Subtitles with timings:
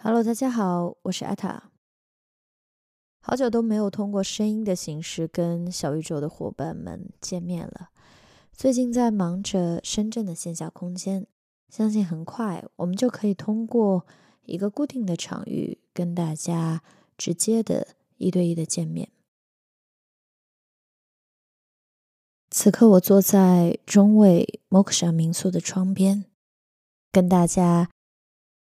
[0.00, 1.72] Hello，大家好，我是艾塔。
[3.20, 7.90] 好久都没有通过声音的形式跟小宇宙的伙伴们见面了。
[8.52, 11.26] 最近在忙着深圳的线下空间，
[11.68, 14.06] 相信很快我们就可以通过
[14.44, 16.80] 一个固定的场域跟大家
[17.16, 19.10] 直接的一对一的见面。
[22.50, 26.24] 此刻我坐在中卫 Moksha 民宿的窗边，
[27.10, 27.90] 跟大家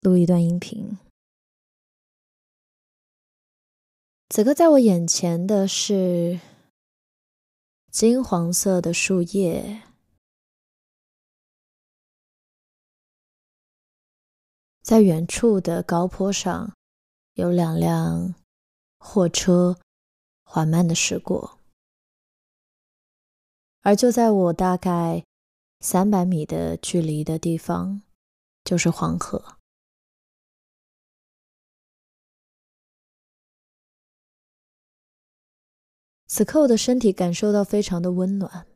[0.00, 0.96] 录一段音频。
[4.34, 6.40] 此刻在我眼前的是
[7.92, 9.82] 金黄色的树叶，
[14.82, 16.74] 在远处的高坡上
[17.34, 18.34] 有两辆
[18.98, 19.78] 货车
[20.42, 21.60] 缓慢的驶过，
[23.82, 25.24] 而就在我大概
[25.78, 28.02] 三百米的距离的地方，
[28.64, 29.58] 就是黄河。
[36.26, 38.66] 此刻我的身体感受到非常的温暖，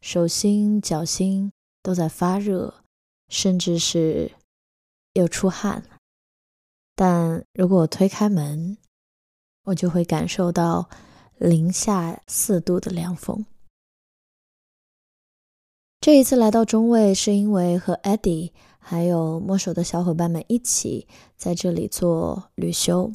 [0.00, 2.82] 手心、脚心都在发热，
[3.28, 4.32] 甚至是
[5.12, 5.84] 有出汗。
[6.94, 8.76] 但如果我推开门，
[9.64, 10.90] 我就会感受到
[11.36, 13.46] 零下四度的凉风。
[16.00, 23.12] 这一次来到中卫，是因为和 Eddie 还有摸手的小伙伴们一起在这里做旅修。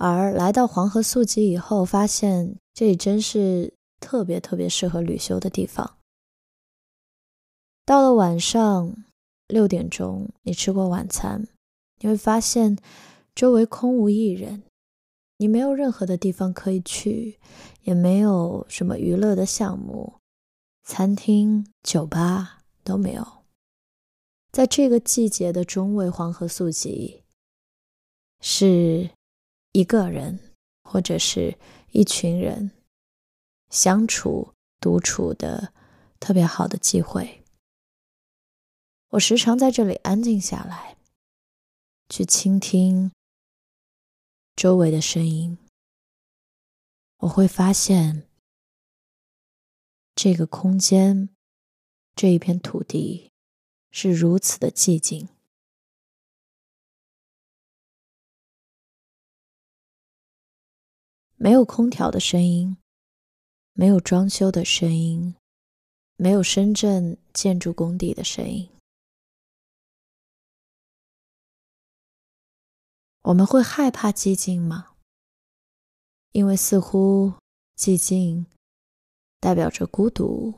[0.00, 5.98] 而来到黄河宿集以后，发现这里真是特别特别适合旅修的地方。
[7.84, 9.04] 到了晚上
[9.46, 11.46] 六点钟，你吃过晚餐，
[11.98, 12.78] 你会发现
[13.34, 14.62] 周围空无一人，
[15.36, 17.38] 你没有任何的地方可以去，
[17.82, 20.14] 也没有什么娱乐的项目，
[20.82, 23.44] 餐厅、酒吧都没有。
[24.50, 27.22] 在这个季节的中卫黄河宿集，
[28.40, 29.10] 是。
[29.72, 31.56] 一个人或者是
[31.92, 32.72] 一群人
[33.68, 35.72] 相处、独处的
[36.18, 37.44] 特别好的机会。
[39.10, 40.96] 我时常在这里安静下来，
[42.08, 43.12] 去倾听
[44.56, 45.58] 周围的声音。
[47.18, 48.28] 我会发现，
[50.14, 51.28] 这个空间、
[52.14, 53.30] 这一片土地
[53.90, 55.28] 是如此的寂静。
[61.42, 62.76] 没有空调的声音，
[63.72, 65.34] 没有装修的声音，
[66.16, 68.68] 没有深圳建筑工地的声音。
[73.22, 74.94] 我们会害怕寂静吗？
[76.32, 77.32] 因为似乎
[77.74, 78.44] 寂静
[79.38, 80.52] 代表着孤独。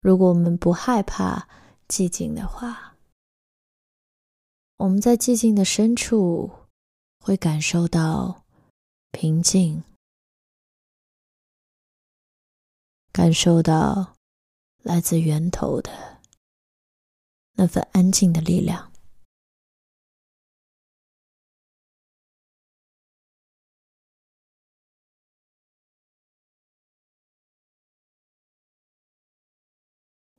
[0.00, 1.48] 如果我们不害怕
[1.86, 2.91] 寂静的话，
[4.82, 6.50] 我们在寂静的深处，
[7.20, 8.44] 会感受到
[9.12, 9.84] 平静，
[13.12, 14.16] 感受到
[14.82, 16.20] 来自源头的
[17.52, 18.90] 那份安静的力量。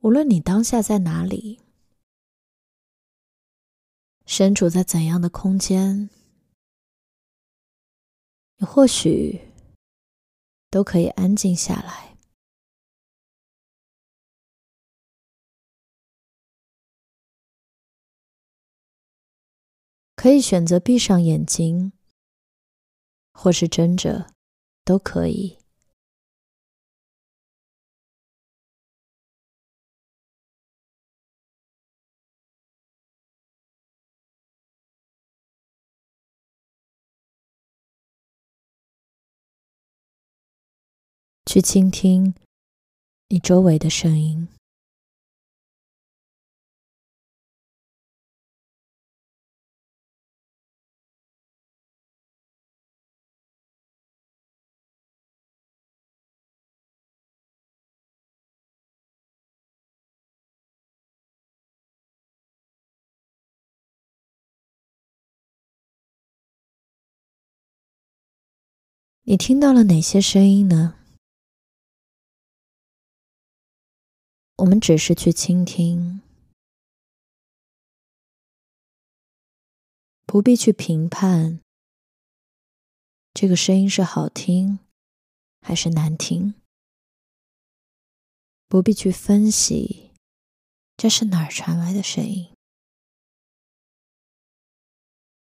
[0.00, 1.63] 无论你当下在哪里。
[4.26, 6.08] 身处在怎样的空间，
[8.56, 9.52] 你或许
[10.70, 12.16] 都可以安静下来，
[20.16, 21.92] 可以选择闭上眼睛，
[23.32, 24.32] 或是睁着，
[24.84, 25.63] 都可以。
[41.54, 42.34] 去倾听
[43.28, 44.48] 你周围的声音。
[69.22, 71.03] 你听到了哪些声音呢？
[74.64, 76.22] 我们只是去倾听，
[80.24, 81.60] 不必去评判
[83.34, 84.78] 这个声音是好听
[85.60, 86.54] 还是难听，
[88.66, 90.12] 不必去分析
[90.96, 92.50] 这是哪儿传来的声音？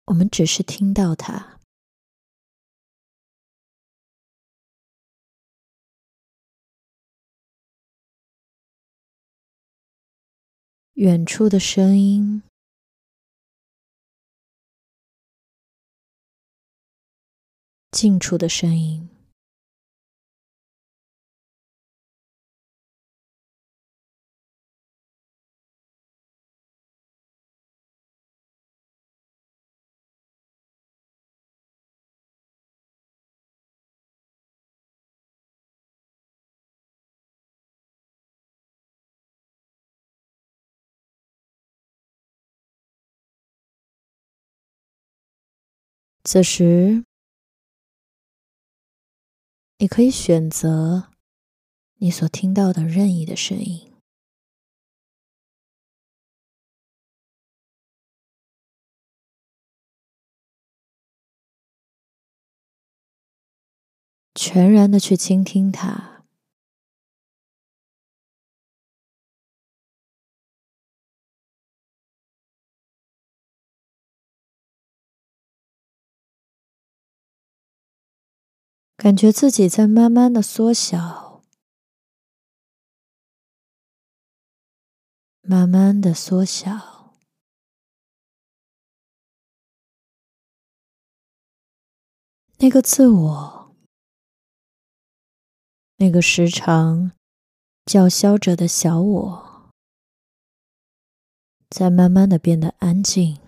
[0.06, 1.60] 我们只是听到它。
[11.02, 12.44] 远处的声音，
[17.90, 19.10] 近处的声音，
[46.24, 47.04] 此时，
[49.80, 51.10] 你可以选择
[51.96, 53.92] 你所听到的任意的声音，
[64.36, 66.21] 全然的去倾听它。
[79.02, 81.42] 感觉自己在慢慢的缩小，
[85.42, 87.16] 慢慢的缩小。
[92.60, 93.76] 那个自我，
[95.96, 97.14] 那个时常
[97.86, 99.72] 叫嚣着的小我，
[101.72, 103.40] 在慢慢的变得安静。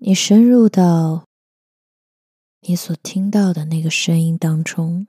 [0.00, 1.26] 你深入到
[2.60, 5.08] 你所听到的那个声音当中，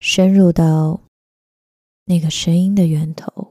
[0.00, 1.00] 深入到
[2.04, 3.49] 那个声音的源头。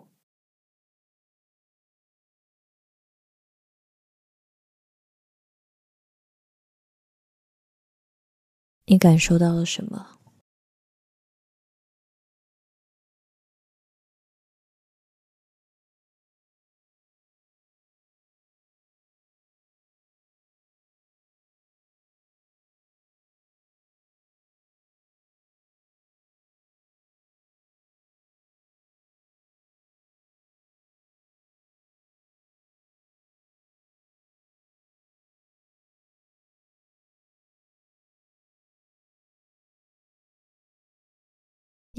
[8.89, 10.03] 你感受到了什么？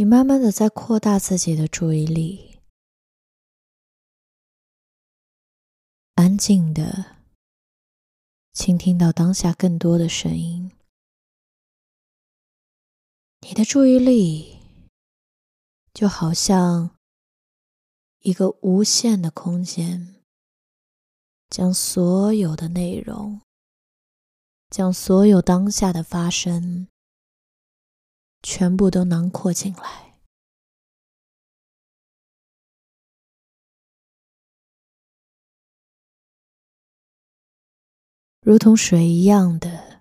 [0.00, 2.58] 你慢慢的在扩大自己的注意力，
[6.14, 7.16] 安静的
[8.54, 10.72] 倾听到当下更多的声音。
[13.40, 14.60] 你的注意力
[15.92, 16.96] 就好像
[18.20, 20.22] 一个无限的空间，
[21.50, 23.42] 将所有的内容，
[24.70, 26.88] 将所有当下的发生。
[28.42, 30.18] 全部都囊括进来，
[38.40, 40.00] 如同水一样的，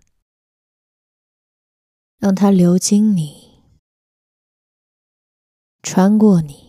[2.17, 3.61] 让它流经你，
[5.83, 6.68] 穿过你。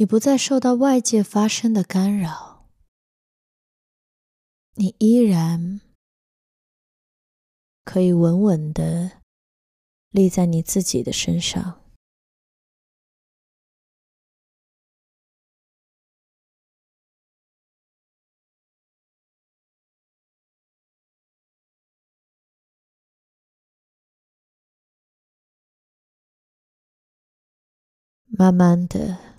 [0.00, 2.70] 你不再受到外界发生的干扰，
[4.76, 5.82] 你依然
[7.84, 9.20] 可以稳稳的
[10.08, 11.82] 立在你自己的身上，
[28.24, 29.29] 慢慢的。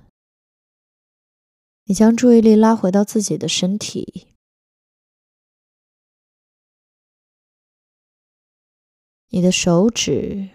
[1.91, 4.29] 你将注意力拉回到自己的身体，
[9.27, 10.51] 你的手指、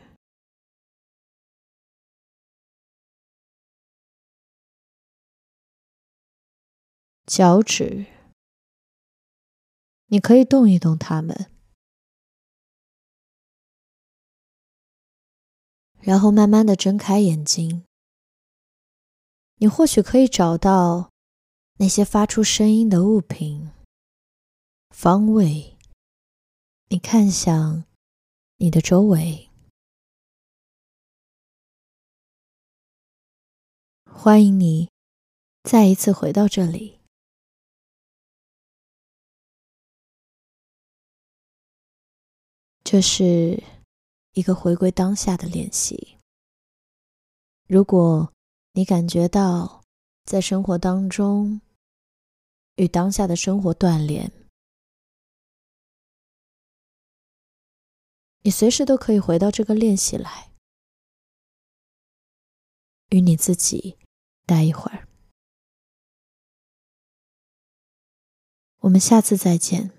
[7.26, 8.07] 脚趾，
[10.07, 11.50] 你可以动一动它们，
[16.00, 17.85] 然后慢慢的睁开眼睛。
[19.57, 21.12] 你或许可以找到
[21.78, 23.71] 那些发出声音的物品
[24.90, 25.76] 方位。
[26.88, 27.85] 你看向
[28.56, 29.50] 你的周围，
[34.11, 34.88] 欢迎你
[35.64, 37.00] 再一次回到这里。
[42.85, 43.62] 这是
[44.33, 46.16] 一个回归当下的练习。
[47.66, 48.33] 如果
[48.73, 49.83] 你感觉到
[50.25, 51.61] 在生活当中
[52.76, 54.30] 与当下的生活断联，
[58.42, 60.52] 你随时都可以回到这个练习来，
[63.09, 63.99] 与你自己
[64.45, 65.09] 待一会儿。
[68.80, 69.96] 我们下次再见。